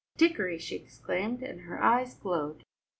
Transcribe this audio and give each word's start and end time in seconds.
"Dickory!" 0.17 0.57
she 0.57 0.77
exclaimed, 0.77 1.43
and 1.43 1.61
her 1.61 1.79
eyes 1.79 2.15
glowed. 2.15 2.63